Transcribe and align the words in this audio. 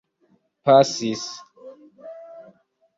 pasis 0.65 1.23